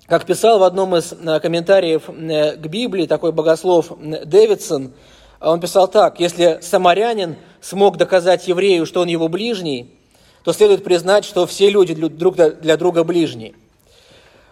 как 0.08 0.26
писал 0.26 0.60
в 0.60 0.64
одном 0.64 0.96
из 0.96 1.14
э, 1.14 1.40
комментариев 1.40 2.04
э, 2.10 2.56
к 2.58 2.68
Библии 2.68 3.08
такой 3.08 3.32
богослов 3.32 3.92
Дэвидсон, 4.00 4.94
он 5.42 5.60
писал 5.60 5.88
так, 5.88 6.20
если 6.20 6.60
самарянин 6.62 7.36
смог 7.60 7.98
доказать 7.98 8.48
еврею, 8.48 8.86
что 8.86 9.02
он 9.02 9.08
его 9.08 9.28
ближний, 9.28 9.92
то 10.44 10.54
следует 10.54 10.84
признать, 10.84 11.26
что 11.26 11.46
все 11.48 11.70
люди 11.70 11.94
друг 11.94 12.36
для 12.36 12.78
друга 12.78 13.04
ближние. 13.04 13.54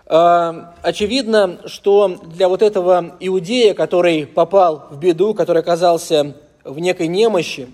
А, 0.07 0.73
очевидно, 0.81 1.59
что 1.65 2.19
для 2.25 2.49
вот 2.49 2.61
этого 2.61 3.15
иудея, 3.19 3.73
который 3.73 4.25
попал 4.25 4.87
в 4.89 4.97
беду, 4.97 5.33
который 5.33 5.59
оказался 5.59 6.35
в 6.63 6.79
некой 6.79 7.07
немощи, 7.07 7.69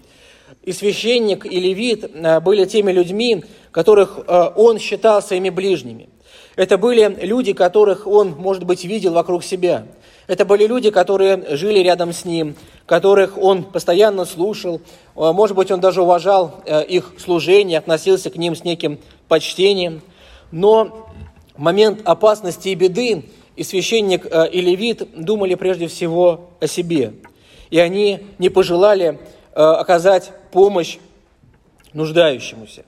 и 0.63 0.73
священник, 0.73 1.45
и 1.45 1.59
левит 1.59 2.11
э, 2.13 2.39
были 2.41 2.65
теми 2.65 2.91
людьми, 2.91 3.45
которых 3.71 4.19
он 4.27 4.79
считал 4.79 5.21
своими 5.21 5.49
ближними– 5.49 6.09
это 6.59 6.77
были 6.77 7.17
люди, 7.21 7.53
которых 7.53 8.05
он, 8.05 8.31
может 8.31 8.65
быть, 8.65 8.83
видел 8.83 9.13
вокруг 9.13 9.45
себя. 9.45 9.85
Это 10.27 10.43
были 10.43 10.67
люди, 10.67 10.91
которые 10.91 11.55
жили 11.55 11.79
рядом 11.79 12.11
с 12.11 12.25
ним, 12.25 12.53
которых 12.85 13.37
он 13.37 13.63
постоянно 13.63 14.25
слушал. 14.25 14.81
Э, 15.15 15.31
может 15.31 15.55
быть, 15.55 15.71
он 15.71 15.79
даже 15.79 16.01
уважал 16.01 16.61
э, 16.65 16.83
их 16.83 17.13
служение, 17.17 17.77
относился 17.77 18.29
к 18.29 18.35
ним 18.35 18.57
с 18.57 18.65
неким 18.65 18.99
почтением. 19.29 20.01
Но 20.51 21.07
в 21.55 21.61
момент 21.61 22.01
опасности 22.03 22.67
и 22.67 22.75
беды 22.75 23.23
и 23.55 23.63
священник, 23.63 24.25
э, 24.29 24.49
и 24.51 24.59
левит 24.59 25.07
думали 25.15 25.55
прежде 25.55 25.87
всего 25.87 26.49
о 26.59 26.67
себе. 26.67 27.13
И 27.69 27.79
они 27.79 28.19
не 28.37 28.49
пожелали 28.49 29.17
оказать 29.53 30.31
помощь 30.51 30.97
нуждающемуся. 31.93 32.83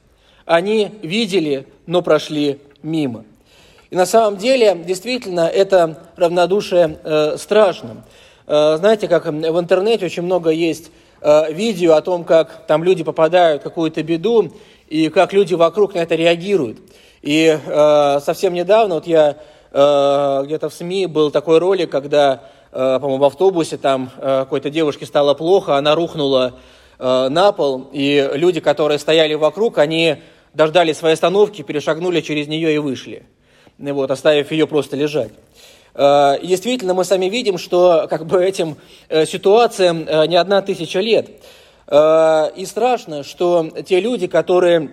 Они 0.46 0.92
видели, 1.04 1.68
но 1.86 2.02
прошли 2.02 2.60
мимо. 2.84 3.24
И 3.92 3.96
на 3.98 4.06
самом 4.06 4.38
деле, 4.38 4.74
действительно, 4.86 5.42
это 5.42 5.98
равнодушие 6.16 6.98
э, 7.04 7.36
страшно. 7.38 8.06
Э, 8.48 8.78
знаете, 8.78 9.10
как 9.10 9.26
в 9.26 9.60
интернете 9.60 10.06
очень 10.06 10.24
много 10.24 10.50
есть 10.50 10.92
э, 11.20 11.52
видео 11.52 11.96
о 11.96 12.02
том, 12.02 12.24
как 12.24 12.66
там 12.68 12.86
люди 12.86 13.04
попадают 13.04 13.62
в 13.62 13.64
какую-то 13.66 14.02
беду, 14.02 14.50
и 14.88 15.10
как 15.10 15.34
люди 15.34 15.56
вокруг 15.56 15.94
на 15.94 16.00
это 16.00 16.16
реагируют. 16.16 16.78
И 17.22 17.60
э, 17.66 18.20
совсем 18.22 18.54
недавно, 18.54 18.96
вот 18.96 19.08
я 19.08 19.36
э, 19.74 20.42
где-то 20.46 20.70
в 20.70 20.74
СМИ 20.74 21.08
был 21.08 21.30
такой 21.30 21.58
ролик, 21.60 21.90
когда, 21.90 22.44
э, 22.72 22.98
по-моему, 23.02 23.18
в 23.18 23.26
автобусе 23.26 23.76
там 23.76 24.10
э, 24.16 24.40
какой-то 24.44 24.70
девушке 24.70 25.06
стало 25.06 25.34
плохо, 25.34 25.76
она 25.76 25.96
рухнула 25.96 26.54
э, 26.98 27.28
на 27.28 27.52
пол, 27.52 27.90
и 27.92 28.30
люди, 28.36 28.62
которые 28.62 29.00
стояли 29.00 29.34
вокруг, 29.34 29.80
они 29.80 30.16
дождались 30.54 30.96
своей 30.96 31.16
остановки, 31.16 31.62
перешагнули 31.62 32.22
через 32.22 32.48
нее 32.48 32.74
и 32.74 32.78
вышли 32.78 33.26
вот, 33.82 34.12
оставив 34.12 34.52
ее 34.52 34.68
просто 34.68 34.96
лежать. 34.96 35.32
Э, 35.94 36.38
и 36.42 36.48
действительно, 36.48 36.94
мы 36.94 37.04
сами 37.04 37.26
видим, 37.26 37.58
что 37.58 38.08
как 38.10 38.26
бы 38.26 38.44
этим 38.44 38.78
э, 39.10 39.26
ситуациям 39.26 40.06
э, 40.08 40.28
не 40.28 40.36
одна 40.36 40.62
тысяча 40.62 41.00
лет. 41.00 41.30
И 41.94 42.66
страшно, 42.66 43.24
что 43.26 43.70
те 43.86 44.00
люди, 44.00 44.28
которые 44.28 44.92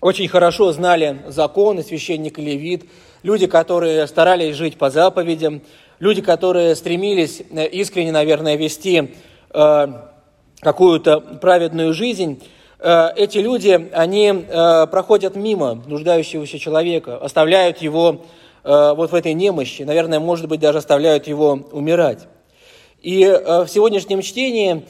очень 0.00 0.26
хорошо 0.26 0.72
знали 0.72 1.22
законы, 1.28 1.84
священник 1.84 2.40
и 2.40 2.42
левит, 2.42 2.86
люди, 3.22 3.46
которые 3.46 4.08
старались 4.08 4.56
жить 4.56 4.76
по 4.76 4.90
заповедям, 4.90 5.62
люди, 6.00 6.22
которые 6.22 6.74
стремились 6.74 7.40
искренне, 7.70 8.10
наверное, 8.10 8.56
вести 8.56 9.14
какую-то 10.58 11.20
праведную 11.40 11.94
жизнь, 11.94 12.42
эти 12.82 13.38
люди, 13.38 13.90
они 13.92 14.46
проходят 14.90 15.36
мимо 15.36 15.82
нуждающегося 15.86 16.58
человека, 16.58 17.18
оставляют 17.18 17.78
его 17.78 18.22
Э, 18.62 18.92
вот 18.94 19.10
в 19.10 19.14
этой 19.14 19.32
немощи, 19.32 19.82
наверное, 19.82 20.20
может 20.20 20.48
быть, 20.48 20.60
даже 20.60 20.78
оставляют 20.78 21.26
его 21.26 21.58
умирать. 21.72 22.26
И 23.00 23.22
э, 23.24 23.64
в 23.64 23.68
сегодняшнем 23.68 24.20
чтении 24.20 24.84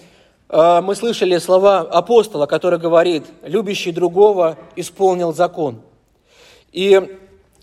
э, 0.49 0.80
мы 0.82 0.94
слышали 0.97 1.38
слова 1.38 1.80
апостола, 1.80 2.47
который 2.47 2.78
говорит, 2.78 3.25
любящий 3.42 3.92
другого 3.92 4.59
исполнил 4.75 5.32
закон. 5.32 5.82
И 6.73 7.18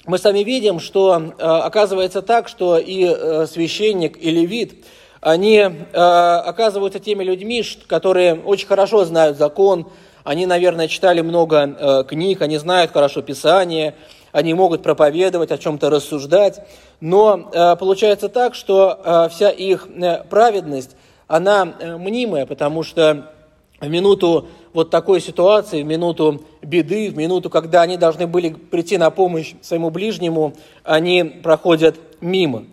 мы 0.06 0.18
сами 0.18 0.40
видим, 0.40 0.80
что 0.80 1.34
оказывается 1.38 2.22
так, 2.22 2.48
что 2.48 2.78
и 2.78 3.06
священник, 3.46 4.18
и 4.18 4.32
левит, 4.32 4.86
они 5.20 5.60
оказываются 5.92 7.00
теми 7.00 7.26
людьми, 7.26 7.62
которые 7.88 8.36
очень 8.36 8.68
хорошо 8.68 9.04
знают 9.04 9.38
закон, 9.38 9.90
они, 10.28 10.46
наверное, 10.46 10.88
читали 10.88 11.22
много 11.22 12.06
книг, 12.08 12.42
они 12.42 12.58
знают 12.58 12.92
хорошо 12.92 13.22
Писание, 13.22 13.96
они 14.32 14.54
могут 14.54 14.84
проповедовать, 14.84 15.52
о 15.52 15.58
чем-то 15.58 15.90
рассуждать, 15.90 16.62
но 17.00 17.50
э, 17.52 17.76
получается 17.78 18.30
так, 18.30 18.54
что 18.54 19.00
э, 19.04 19.30
вся 19.32 19.50
их 19.50 19.88
э, 19.88 20.24
праведность, 20.30 20.96
она 21.28 21.66
мнимая, 21.66 22.46
потому 22.46 22.84
что 22.84 23.32
в 23.80 23.88
минуту 23.88 24.48
вот 24.74 24.90
такой 24.90 25.22
ситуации, 25.22 25.84
в 25.84 25.86
минуту 25.86 26.44
беды, 26.62 27.10
в 27.10 27.18
минуту, 27.18 27.50
когда 27.50 27.82
они 27.82 27.98
должны 27.98 28.28
были 28.28 28.50
прийти 28.50 28.98
на 28.98 29.10
помощь 29.10 29.54
своему 29.62 29.90
ближнему, 29.90 30.54
они 30.84 31.24
проходят 31.24 31.96
мимо. 32.22 32.66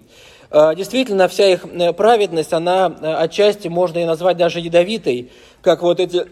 Действительно, 0.50 1.26
вся 1.26 1.48
их 1.48 1.64
э, 1.64 1.92
праведность, 1.92 2.52
она 2.52 2.94
э, 3.00 3.14
отчасти 3.14 3.66
можно 3.66 3.98
и 3.98 4.04
назвать 4.04 4.36
даже 4.36 4.60
ядовитой, 4.60 5.32
как 5.62 5.82
вот 5.82 5.98
эти 5.98 6.26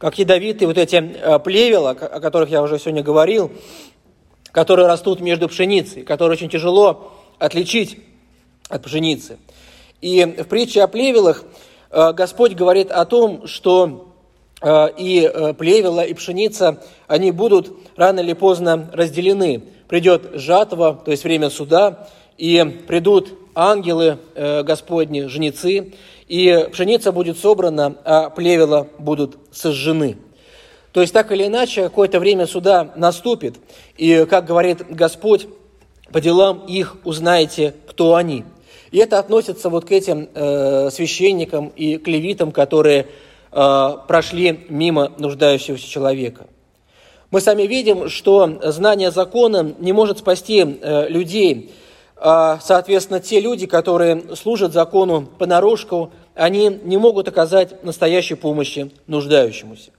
как 0.00 0.18
ядовитые 0.18 0.66
вот 0.66 0.78
эти 0.78 0.96
э, 0.96 1.38
плевела, 1.40 1.90
о 1.90 2.20
которых 2.20 2.48
я 2.48 2.62
уже 2.62 2.78
сегодня 2.78 3.02
говорил, 3.02 3.52
которые 4.50 4.88
растут 4.88 5.20
между 5.20 5.46
пшеницей, 5.46 6.04
которые 6.04 6.36
очень 6.36 6.48
тяжело 6.48 7.12
отличить 7.38 7.98
от 8.70 8.82
пшеницы. 8.82 9.38
И 10.00 10.24
в 10.24 10.44
притче 10.44 10.82
о 10.82 10.88
плевелах 10.88 11.44
э, 11.90 12.12
Господь 12.14 12.54
говорит 12.54 12.90
о 12.90 13.04
том, 13.04 13.46
что 13.46 14.14
э, 14.62 14.88
и 14.96 15.54
плевела, 15.58 16.00
и 16.00 16.14
пшеница, 16.14 16.82
они 17.06 17.30
будут 17.30 17.70
рано 17.96 18.20
или 18.20 18.32
поздно 18.32 18.88
разделены. 18.94 19.64
Придет 19.86 20.30
жатва, 20.32 20.94
то 21.04 21.10
есть 21.10 21.24
время 21.24 21.50
суда, 21.50 22.08
и 22.38 22.64
придут 22.88 23.34
ангелы 23.54 24.18
Господни, 24.34 25.26
жнецы, 25.26 25.92
и 26.28 26.68
пшеница 26.72 27.12
будет 27.12 27.38
собрана, 27.38 27.96
а 28.04 28.30
плевела 28.30 28.86
будут 28.98 29.38
сожжены. 29.52 30.16
То 30.92 31.00
есть, 31.00 31.12
так 31.12 31.30
или 31.32 31.46
иначе, 31.46 31.84
какое-то 31.84 32.18
время 32.18 32.46
суда 32.46 32.92
наступит, 32.96 33.56
и, 33.96 34.26
как 34.28 34.44
говорит 34.44 34.84
Господь, 34.88 35.46
по 36.12 36.20
делам 36.20 36.66
их 36.66 36.96
узнаете, 37.04 37.74
кто 37.86 38.16
они. 38.16 38.44
И 38.90 38.98
это 38.98 39.18
относится 39.18 39.70
вот 39.70 39.84
к 39.84 39.92
этим 39.92 40.28
э, 40.34 40.90
священникам 40.90 41.68
и 41.76 41.96
к 41.96 42.08
левитам, 42.08 42.50
которые 42.50 43.06
э, 43.52 43.96
прошли 44.08 44.66
мимо 44.68 45.12
нуждающегося 45.18 45.88
человека. 45.88 46.46
Мы 47.30 47.40
сами 47.40 47.62
видим, 47.62 48.08
что 48.08 48.58
знание 48.64 49.12
закона 49.12 49.74
не 49.78 49.92
может 49.92 50.18
спасти 50.18 50.64
э, 50.64 51.08
людей, 51.08 51.70
соответственно, 52.22 53.20
те 53.20 53.40
люди, 53.40 53.66
которые 53.66 54.36
служат 54.36 54.72
закону 54.72 55.26
понарошку, 55.38 56.12
они 56.34 56.68
не 56.84 56.96
могут 56.96 57.28
оказать 57.28 57.82
настоящей 57.82 58.34
помощи 58.34 58.90
нуждающемуся. 59.06 59.90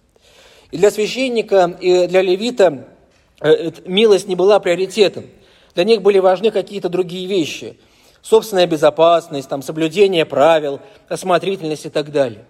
И 0.72 0.78
для 0.78 0.92
священника, 0.92 1.78
и 1.80 2.08
для 2.08 2.22
левита 2.22 2.88
э, 3.42 3.72
милость 3.86 4.28
не 4.28 4.36
была 4.36 4.60
приоритетом. 4.60 5.26
Для 5.76 5.84
них 5.84 6.02
были 6.02 6.20
важны 6.20 6.52
какие-то 6.52 6.90
другие 6.90 7.28
вещи. 7.28 7.78
Собственная 8.22 8.68
безопасность, 8.68 9.50
там, 9.50 9.62
соблюдение 9.62 10.26
правил, 10.26 10.80
осмотрительность 11.10 11.86
и 11.86 11.90
так 11.90 12.12
далее. 12.12 12.46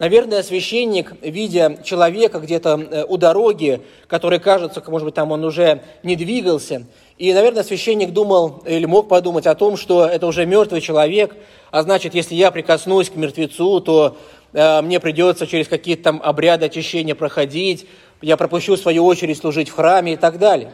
Наверное, 0.00 0.42
священник, 0.42 1.12
видя 1.22 1.78
человека 1.84 2.40
где-то 2.40 2.80
э, 2.90 3.04
у 3.08 3.16
дороги, 3.16 3.80
который 4.08 4.40
кажется, 4.40 4.82
может 4.88 5.04
быть, 5.06 5.14
там 5.14 5.30
он 5.30 5.44
уже 5.44 5.82
не 6.02 6.16
двигался, 6.16 6.84
и, 7.16 7.32
наверное, 7.32 7.62
священник 7.62 8.12
думал 8.12 8.64
или 8.66 8.86
мог 8.86 9.06
подумать 9.06 9.46
о 9.46 9.54
том, 9.54 9.76
что 9.76 10.04
это 10.04 10.26
уже 10.26 10.46
мертвый 10.46 10.80
человек, 10.80 11.36
а 11.70 11.82
значит, 11.84 12.12
если 12.12 12.34
я 12.34 12.50
прикоснусь 12.50 13.08
к 13.08 13.14
мертвецу, 13.14 13.80
то 13.80 14.16
э, 14.52 14.82
мне 14.82 14.98
придется 14.98 15.46
через 15.46 15.68
какие-то 15.68 16.02
там 16.02 16.20
обряды 16.24 16.66
очищения 16.66 17.14
проходить, 17.14 17.86
я 18.20 18.36
пропущу 18.36 18.76
свою 18.76 19.04
очередь 19.06 19.38
служить 19.38 19.68
в 19.68 19.74
храме 19.74 20.14
и 20.14 20.16
так 20.16 20.40
далее. 20.40 20.72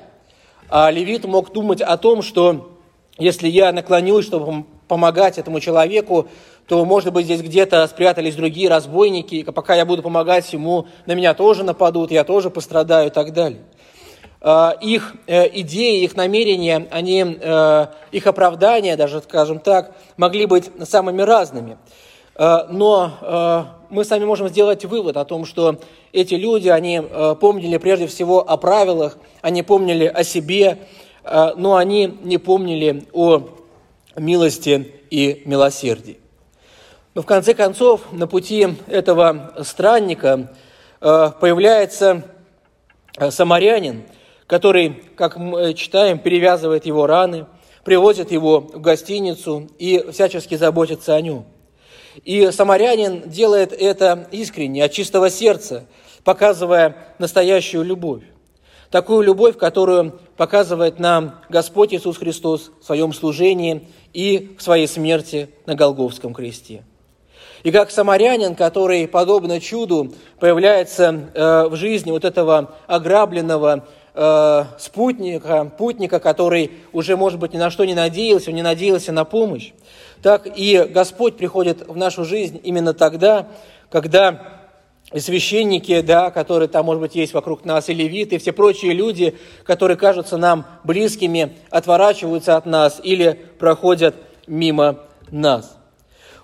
А 0.70 0.90
левит 0.90 1.26
мог 1.26 1.52
думать 1.52 1.82
о 1.82 1.98
том, 1.98 2.22
что 2.22 2.70
если 3.18 3.48
я 3.48 3.70
наклонюсь, 3.70 4.24
чтобы 4.24 4.64
помогать 4.88 5.36
этому 5.36 5.60
человеку, 5.60 6.28
то, 6.70 6.84
может 6.84 7.12
быть, 7.12 7.24
здесь 7.24 7.42
где-то 7.42 7.84
спрятались 7.88 8.36
другие 8.36 8.68
разбойники, 8.68 9.42
пока 9.42 9.74
я 9.74 9.84
буду 9.84 10.04
помогать 10.04 10.52
ему, 10.52 10.86
на 11.04 11.16
меня 11.16 11.34
тоже 11.34 11.64
нападут, 11.64 12.12
я 12.12 12.22
тоже 12.22 12.48
пострадаю 12.48 13.08
и 13.08 13.10
так 13.10 13.32
далее. 13.32 13.62
А, 14.40 14.76
их 14.80 15.16
э, 15.26 15.48
идеи, 15.62 16.04
их 16.04 16.14
намерения, 16.14 16.86
они, 16.92 17.38
э, 17.40 17.86
их 18.12 18.24
оправдания, 18.28 18.96
даже, 18.96 19.20
скажем 19.20 19.58
так, 19.58 19.96
могли 20.16 20.46
быть 20.46 20.70
самыми 20.84 21.22
разными. 21.22 21.76
А, 22.36 22.68
но 22.70 23.14
э, 23.20 23.64
мы 23.92 24.04
сами 24.04 24.24
можем 24.24 24.48
сделать 24.48 24.84
вывод 24.84 25.16
о 25.16 25.24
том, 25.24 25.46
что 25.46 25.80
эти 26.12 26.34
люди, 26.34 26.68
они 26.68 27.02
помнили 27.40 27.78
прежде 27.78 28.06
всего 28.06 28.48
о 28.48 28.56
правилах, 28.56 29.18
они 29.42 29.64
помнили 29.64 30.04
о 30.06 30.22
себе, 30.22 30.78
но 31.24 31.74
они 31.74 32.16
не 32.22 32.38
помнили 32.38 33.08
о 33.12 33.48
милости 34.16 34.92
и 35.10 35.42
милосердии. 35.46 36.19
Но 37.14 37.22
в 37.22 37.26
конце 37.26 37.54
концов 37.54 38.12
на 38.12 38.26
пути 38.26 38.68
этого 38.86 39.54
странника 39.62 40.52
появляется 41.00 42.24
самарянин– 43.30 44.04
который, 44.50 45.04
как 45.14 45.36
мы 45.36 45.74
читаем, 45.74 46.18
перевязывает 46.18 46.84
его 46.84 47.06
раны, 47.06 47.46
привозит 47.84 48.32
его 48.32 48.58
в 48.58 48.80
гостиницу 48.80 49.68
и 49.78 50.10
всячески 50.10 50.56
заботится 50.56 51.14
о 51.14 51.20
нем. 51.20 51.44
И 52.24 52.50
самарянин 52.50 53.30
делает 53.30 53.72
это 53.72 54.26
искренне, 54.32 54.82
от 54.82 54.90
чистого 54.90 55.30
сердца, 55.30 55.84
показывая 56.24 57.14
настоящую 57.20 57.84
любовь. 57.84 58.24
Такую 58.90 59.22
любовь, 59.22 59.56
которую 59.56 60.18
показывает 60.36 60.98
нам 60.98 61.38
Господь 61.48 61.94
Иисус 61.94 62.18
Христос 62.18 62.72
в 62.80 62.84
своем 62.84 63.12
служении 63.12 63.86
и 64.12 64.56
в 64.58 64.62
своей 64.64 64.88
смерти 64.88 65.48
на 65.64 65.76
Голговском 65.76 66.34
кресте. 66.34 66.82
И 67.62 67.70
как 67.70 67.90
самарянин, 67.90 68.54
который, 68.54 69.06
подобно 69.06 69.60
чуду, 69.60 70.12
появляется 70.38 71.30
э, 71.34 71.68
в 71.68 71.76
жизни 71.76 72.10
вот 72.10 72.24
этого 72.24 72.74
ограбленного, 72.86 73.84
э, 74.14 74.64
спутника, 74.78 75.70
путника, 75.76 76.20
который 76.20 76.70
уже, 76.92 77.16
может 77.16 77.38
быть, 77.38 77.52
ни 77.52 77.58
на 77.58 77.70
что 77.70 77.84
не 77.84 77.94
надеялся, 77.94 78.50
он 78.50 78.56
не 78.56 78.62
надеялся 78.62 79.12
на 79.12 79.24
помощь, 79.24 79.72
так 80.22 80.46
и 80.56 80.86
Господь 80.90 81.36
приходит 81.36 81.86
в 81.86 81.96
нашу 81.96 82.24
жизнь 82.24 82.60
именно 82.62 82.94
тогда, 82.94 83.48
когда 83.90 84.60
священники, 85.18 86.00
да, 86.02 86.30
которые 86.30 86.68
там, 86.68 86.86
может 86.86 87.02
быть, 87.02 87.14
есть 87.14 87.34
вокруг 87.34 87.64
нас, 87.64 87.88
и 87.88 87.94
левиты, 87.94 88.36
и 88.36 88.38
все 88.38 88.52
прочие 88.52 88.92
люди, 88.92 89.36
которые 89.64 89.96
кажутся 89.96 90.36
нам 90.36 90.66
близкими, 90.84 91.56
отворачиваются 91.70 92.56
от 92.56 92.64
нас 92.66 93.00
или 93.02 93.38
проходят 93.58 94.14
мимо 94.46 95.00
нас. 95.30 95.79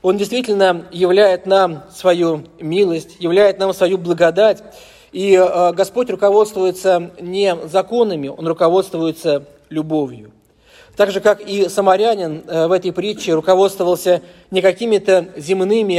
Он 0.03 0.17
действительно 0.17 0.87
являет 0.93 1.47
нам 1.47 1.83
свою 1.91 2.45
милость, 2.61 3.17
являет 3.19 3.59
нам 3.59 3.73
свою 3.73 3.99
благодать, 3.99 4.63
и 5.13 5.35
э, 5.35 5.73
Господь 5.73 6.11
руководствуется 6.11 7.11
не 7.21 7.57
законами, 7.67 8.29
Он 8.29 8.47
руководствуется 8.47 9.45
любовью. 9.71 10.33
Так 10.97 11.11
же, 11.11 11.21
как 11.21 11.41
и 11.41 11.69
самарянин 11.69 12.43
э, 12.47 12.67
в 12.67 12.73
этой 12.73 12.93
притче 12.93 13.35
руководствовался 13.35 14.23
не 14.51 14.63
какими-то 14.63 15.29
земными 15.37 15.97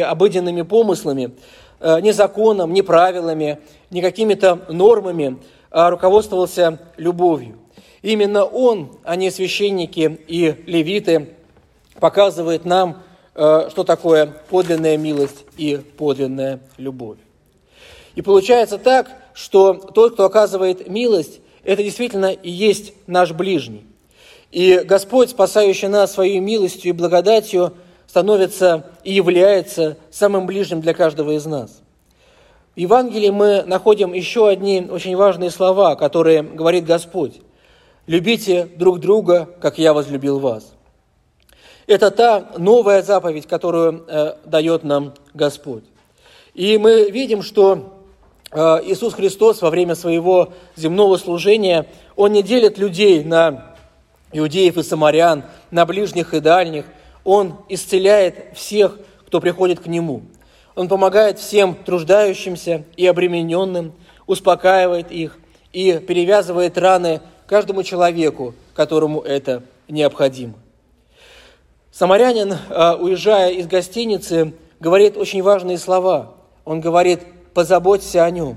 обыденными 0.00 0.62
помыслами, 0.62 1.32
э, 1.80 2.00
не 2.00 2.12
законом, 2.12 2.72
не 2.72 2.82
правилами, 2.82 3.58
не 3.90 4.00
какими-то 4.00 4.60
нормами, 4.68 5.38
а 5.70 5.90
руководствовался 5.90 6.78
любовью. 6.96 7.58
Именно 8.02 8.44
он, 8.44 8.92
а 9.04 9.16
не 9.16 9.30
священники 9.30 10.18
и 10.26 10.54
левиты, 10.66 11.28
показывает 12.00 12.64
нам, 12.64 13.02
что 13.38 13.84
такое 13.84 14.26
подлинная 14.50 14.96
милость 14.96 15.44
и 15.56 15.76
подлинная 15.76 16.58
любовь. 16.76 17.18
И 18.16 18.22
получается 18.22 18.78
так, 18.78 19.12
что 19.32 19.74
тот, 19.74 20.14
кто 20.14 20.24
оказывает 20.24 20.88
милость, 20.88 21.40
это 21.62 21.84
действительно 21.84 22.32
и 22.32 22.50
есть 22.50 22.92
наш 23.06 23.30
ближний. 23.30 23.86
И 24.50 24.82
Господь, 24.84 25.30
спасающий 25.30 25.86
нас 25.86 26.12
своей 26.12 26.40
милостью 26.40 26.88
и 26.88 26.92
благодатью, 26.92 27.74
становится 28.08 28.86
и 29.04 29.12
является 29.12 29.98
самым 30.10 30.46
ближним 30.46 30.80
для 30.80 30.94
каждого 30.94 31.36
из 31.36 31.46
нас. 31.46 31.80
В 32.74 32.80
Евангелии 32.80 33.30
мы 33.30 33.62
находим 33.62 34.12
еще 34.14 34.48
одни 34.48 34.88
очень 34.90 35.14
важные 35.14 35.50
слова, 35.50 35.94
которые 35.94 36.42
говорит 36.42 36.86
Господь. 36.86 37.34
«Любите 38.08 38.68
друг 38.76 38.98
друга, 38.98 39.48
как 39.60 39.78
я 39.78 39.92
возлюбил 39.92 40.40
вас». 40.40 40.72
Это 41.88 42.12
та 42.12 42.52
новая 42.56 43.02
заповедь, 43.02 43.48
которую 43.48 44.04
э, 44.06 44.34
дает 44.44 44.84
нам 44.84 45.14
Господь. 45.34 45.82
И 46.54 46.78
мы 46.78 47.10
видим, 47.10 47.42
что 47.42 47.98
Э, 48.50 48.80
Иисус 48.84 49.14
Христос 49.14 49.60
во 49.60 49.70
время 49.70 49.94
своего 49.94 50.52
земного 50.76 51.16
служения, 51.16 51.86
Он 52.16 52.32
не 52.32 52.42
делит 52.42 52.78
людей 52.78 53.22
на 53.22 53.74
иудеев 54.32 54.76
и 54.76 54.82
самарян, 54.82 55.44
на 55.70 55.84
ближних 55.84 56.34
и 56.34 56.40
дальних. 56.40 56.86
Он 57.24 57.56
исцеляет 57.68 58.56
всех, 58.56 58.98
кто 59.26 59.40
приходит 59.40 59.80
к 59.80 59.86
Нему. 59.86 60.22
Он 60.74 60.88
помогает 60.88 61.38
всем 61.38 61.74
труждающимся 61.74 62.84
и 62.96 63.06
обремененным, 63.06 63.92
успокаивает 64.26 65.10
их 65.10 65.38
и 65.72 65.98
перевязывает 65.98 66.78
раны 66.78 67.20
каждому 67.46 67.82
человеку, 67.82 68.54
которому 68.74 69.20
это 69.20 69.62
необходимо. 69.88 70.54
Самарянин, 71.98 72.52
э, 72.52 72.94
уезжая 72.94 73.50
из 73.50 73.66
гостиницы, 73.66 74.52
говорит 74.78 75.16
очень 75.16 75.42
важные 75.42 75.78
слова– 75.78 76.36
Он 76.64 76.80
говорит, 76.80 77.22
позаботься 77.54 78.24
о 78.24 78.30
нем. 78.30 78.56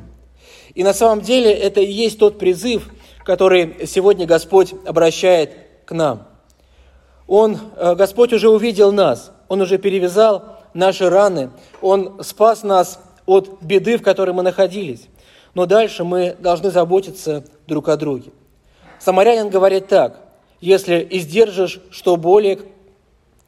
И 0.75 0.83
на 0.83 0.93
самом 0.93 1.21
деле 1.21 1.51
это 1.51 1.81
и 1.81 1.91
есть 1.91 2.19
тот 2.19 2.37
призыв, 2.37 2.91
который 3.25 3.87
сегодня 3.87 4.27
Господь 4.27 4.75
обращает 4.85 5.55
к 5.85 5.91
нам. 5.93 6.27
Он, 7.25 7.57
э, 7.77 7.95
Господь 7.95 8.31
уже 8.31 8.47
увидел 8.47 8.91
нас, 8.91 9.31
Он 9.47 9.61
уже 9.61 9.79
перевязал 9.79 10.59
наши 10.75 11.09
раны, 11.09 11.49
Он 11.81 12.23
спас 12.23 12.61
нас 12.61 12.99
от 13.25 13.59
беды, 13.63 13.97
в 13.97 14.03
которой 14.03 14.35
мы 14.35 14.43
находились. 14.43 15.07
Но 15.55 15.65
дальше 15.65 16.03
мы 16.03 16.35
должны 16.37 16.69
заботиться 16.69 17.43
друг 17.65 17.89
о 17.89 17.97
друге. 17.97 18.33
Самарянин 18.99 19.49
говорит 19.49 19.87
так, 19.87 20.19
если 20.59 21.07
издержишь, 21.09 21.79
что 21.89 22.17
более, 22.17 22.59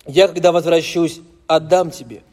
я, 0.05 0.27
когда 0.27 0.51
возвращусь, 0.51 1.21
отдам 1.47 1.91
тебе. 1.91 2.23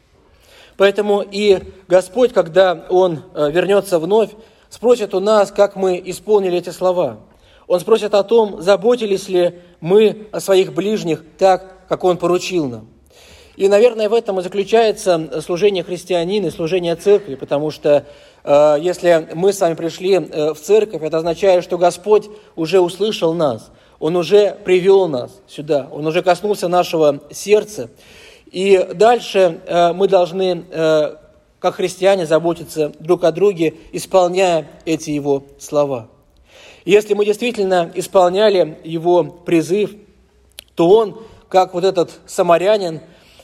Поэтому 0.77 1.21
и 1.21 1.59
Господь, 1.87 2.33
когда 2.33 2.85
Он 2.89 3.23
э, 3.33 3.51
вернется 3.51 3.99
вновь, 3.99 4.29
спросит 4.69 5.13
у 5.13 5.19
нас, 5.19 5.51
как 5.51 5.75
мы 5.75 6.01
исполнили 6.03 6.57
эти 6.57 6.69
слова. 6.69 7.19
Он 7.67 7.79
спросит 7.79 8.13
о 8.13 8.23
том, 8.23 8.61
заботились 8.61 9.29
ли 9.29 9.59
мы 9.79 10.27
о 10.31 10.39
своих 10.39 10.73
ближних 10.73 11.23
так, 11.37 11.87
как 11.87 12.03
Он 12.03 12.17
поручил 12.17 12.65
нам. 12.65 12.87
И, 13.55 13.67
наверное, 13.67 14.09
в 14.09 14.13
этом 14.13 14.39
и 14.39 14.43
заключается 14.43 15.41
служение 15.41 15.83
христианина 15.83 16.49
служение 16.51 16.95
церкви, 16.95 17.35
потому 17.35 17.69
что 17.69 18.05
э, 18.43 18.77
если 18.81 19.29
мы 19.35 19.53
с 19.53 19.59
вами 19.59 19.75
пришли 19.75 20.13
э, 20.15 20.53
в 20.53 20.59
церковь, 20.59 21.03
это 21.03 21.17
означает, 21.17 21.63
что 21.63 21.77
Господь 21.77 22.27
уже 22.55 22.79
услышал 22.79 23.33
нас, 23.33 23.69
Он 24.01 24.15
уже 24.15 24.57
привел 24.65 25.07
нас 25.07 25.39
сюда, 25.47 25.87
Он 25.91 26.07
уже 26.07 26.23
коснулся 26.23 26.67
нашего 26.67 27.21
сердца. 27.29 27.91
И 28.51 28.89
дальше 28.95 29.61
э, 29.67 29.93
мы 29.93 30.07
должны, 30.07 30.65
э, 30.71 31.15
как 31.59 31.75
христиане, 31.75 32.25
заботиться 32.25 32.91
друг 32.99 33.23
о 33.23 33.31
друге, 33.31 33.75
исполняя 33.91 34.67
эти 34.85 35.11
Его 35.11 35.43
слова. 35.59 36.09
Если 36.83 37.13
мы 37.13 37.25
действительно 37.25 37.91
исполняли 37.93 38.79
Его 38.83 39.23
призыв, 39.23 39.91
то 40.73 40.89
Он, 40.89 41.21
как 41.47 41.75
вот 41.75 41.83
этот 41.83 42.09
самарянин, 42.25 43.01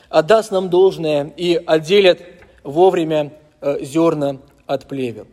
отдаст 0.09 0.49
нам 0.49 0.71
должное 0.71 1.31
и 1.37 1.61
отделит 1.67 2.23
вовремя 2.63 3.31
э, 3.61 3.77
зерна 3.83 4.39
от 4.65 4.87
плевел. 4.87 5.27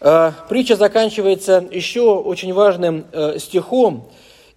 Э, 0.00 0.32
притча 0.48 0.76
заканчивается 0.76 1.66
еще 1.70 2.14
очень 2.14 2.54
важным 2.54 3.04
э, 3.12 3.38
стихом, 3.38 4.08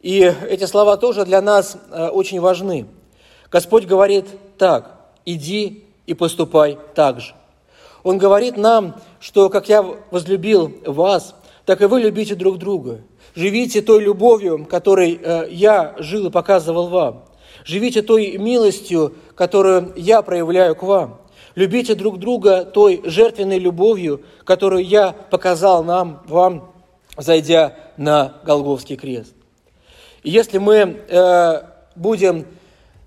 и 0.02 0.20
эти 0.50 0.66
слова 0.66 0.98
тоже 0.98 1.26
для 1.26 1.42
нас 1.42 1.78
очень 1.90 2.42
важны. 2.42 2.88
Господь 3.50 3.86
говорит 3.86 4.26
так, 4.58 4.98
иди 5.26 5.86
и 6.06 6.14
поступай 6.14 6.78
так 6.94 7.22
же. 7.22 7.34
Он 8.04 8.18
говорит 8.18 8.58
нам, 8.58 8.96
что 9.22 9.50
как 9.50 9.70
я 9.70 9.82
возлюбил 10.12 10.74
вас, 10.86 11.36
так 11.66 11.82
и 11.82 11.86
вы 11.86 12.02
любите 12.02 12.36
друг 12.36 12.58
друга. 12.58 13.00
Живите 13.34 13.82
той 13.82 14.04
любовью, 14.04 14.66
которой 14.66 15.22
я 15.50 15.96
жил 16.00 16.28
и 16.28 16.32
показывал 16.32 16.90
вам. 16.90 17.24
Живите 17.64 18.02
той 18.02 18.38
милостью, 18.38 19.14
которую 19.36 19.94
я 19.96 20.22
проявляю 20.22 20.76
к 20.76 20.84
вам. 20.84 21.22
Любите 21.56 21.96
друг 21.96 22.20
друга 22.20 22.66
той 22.66 23.02
жертвенной 23.04 23.60
любовью, 23.60 24.22
которую 24.44 24.86
я 24.86 25.12
показал 25.12 25.84
нам, 25.84 26.24
вам, 26.28 26.72
зайдя 27.18 27.76
на 27.98 28.34
Голговский 28.44 28.96
крест. 28.96 29.34
И 30.24 30.32
если 30.32 30.58
мы 30.58 30.76
э, 31.08 31.62
будем 31.96 32.46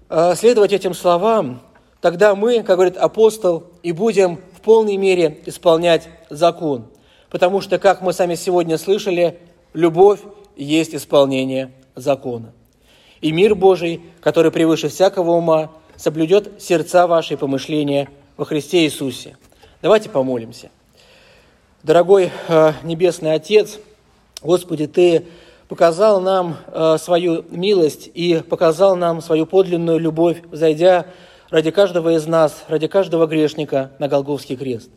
э, 0.09 0.35
следовать 0.37 0.73
этим 0.73 0.95
словам, 0.95 1.61
тогда 2.01 2.35
мы, 2.35 2.63
как 2.63 2.77
говорит 2.77 2.97
апостол, 2.97 3.65
и 3.83 3.93
будем 3.93 4.37
в 4.57 4.61
полной 4.61 4.97
мере 4.97 5.43
исполнять 5.47 6.09
закон. 6.31 6.87
Потому 7.31 7.61
что, 7.61 7.79
как 7.79 8.01
мы 8.01 8.13
сами 8.13 8.37
сегодня 8.37 8.79
слышали, 8.79 9.41
любовь 9.73 10.21
есть 10.57 10.95
исполнение 10.95 11.73
закона 11.97 12.53
и 13.21 13.33
мир 13.33 13.55
Божий, 13.55 14.03
который 14.21 14.51
превыше 14.51 14.89
всякого 14.89 15.33
ума, 15.33 15.73
соблюдет 15.97 16.63
сердца 16.63 17.07
ваши 17.07 17.37
помышления 17.37 18.09
во 18.37 18.45
Христе 18.45 18.85
Иисусе. 18.85 19.37
Давайте 19.81 20.11
помолимся. 20.11 20.71
Дорогой 21.83 22.31
э, 22.49 22.73
Небесный 22.83 23.33
Отец, 23.33 23.79
Господи, 24.43 24.87
Ты 24.87 25.27
показал 25.69 26.21
нам 26.21 26.59
э, 26.67 26.97
свою 26.99 27.45
милость 27.51 28.11
и 28.13 28.43
показал 28.49 28.95
нам 28.97 29.23
свою 29.23 29.47
подлинную 29.47 29.99
любовь, 29.99 30.43
зайдя 30.53 31.07
ради 31.49 31.71
каждого 31.71 32.15
из 32.15 32.27
нас, 32.27 32.65
ради 32.69 32.89
каждого 32.89 33.27
грешника 33.27 33.93
на 33.99 34.09
Голговский 34.09 34.57
крест. 34.57 34.91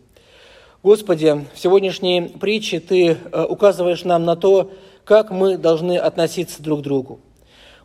Господи, 0.83 1.45
в 1.53 1.59
сегодняшней 1.59 2.23
притче 2.39 2.79
Ты 2.79 3.11
э, 3.11 3.45
указываешь 3.45 4.03
нам 4.03 4.25
на 4.25 4.35
то, 4.35 4.71
как 5.05 5.31
мы 5.31 5.57
должны 5.57 5.97
относиться 5.97 6.61
друг 6.61 6.81
к 6.81 6.83
другу. 6.83 7.19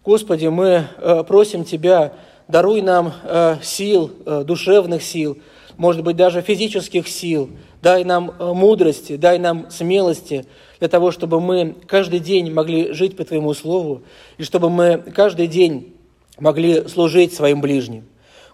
Господи, 0.05 0.47
мы 0.47 0.87
э, 0.99 1.25
просим 1.25 1.64
Тебя, 1.64 2.12
даруй 2.48 2.83
нам 2.83 3.12
э, 3.22 3.57
сил, 3.62 4.11
э, 4.26 4.44
душевных 4.44 5.02
сил, 5.02 5.38
может 5.76 6.04
быть, 6.04 6.16
даже 6.16 6.42
физических 6.42 7.09
сил, 7.09 7.50
дай 7.83 8.04
нам 8.04 8.33
мудрости, 8.38 9.16
дай 9.16 9.38
нам 9.38 9.70
смелости 9.70 10.46
для 10.78 10.88
того, 10.88 11.11
чтобы 11.11 11.40
мы 11.40 11.74
каждый 11.87 12.20
день 12.20 12.52
могли 12.52 12.92
жить 12.92 13.16
по 13.16 13.24
Твоему 13.24 13.54
Слову, 13.54 14.02
и 14.38 14.44
чтобы 14.44 14.70
мы 14.70 14.98
каждый 14.98 15.48
день 15.48 15.94
могли 16.38 16.87
служить 16.88 17.35
своим 17.35 17.61
ближним. 17.61 18.04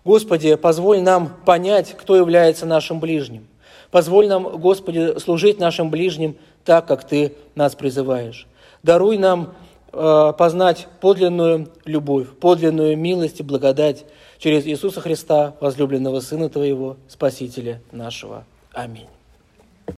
Господи, 0.05 0.55
позволь 0.55 1.03
нам 1.03 1.37
понять, 1.45 1.95
кто 1.99 2.17
является 2.17 2.65
нашим 2.65 3.01
ближним. 3.01 3.47
Позволь 3.91 4.29
нам, 4.29 4.45
Господи, 4.59 5.19
служить 5.19 5.59
нашим 5.59 5.91
ближним 5.91 6.37
так, 6.65 6.87
как 6.87 7.07
Ты 7.07 7.35
нас 7.55 7.75
призываешь. 7.75 8.47
Даруй 8.83 9.19
нам 9.19 9.53
Э, 9.53 9.70
познать 9.93 10.89
подлинную 11.01 11.69
любовь, 11.85 12.29
подлинную 12.41 12.97
милость 12.97 13.41
и 13.41 13.43
благодать 13.43 14.07
через 14.39 14.67
Иисуса 14.67 15.01
Христа, 15.01 15.55
возлюбленного 15.61 16.21
Сына 16.21 16.49
Твоего, 16.49 16.97
Спасителя 17.09 17.83
нашего. 17.93 18.45
Аминь. 18.73 19.09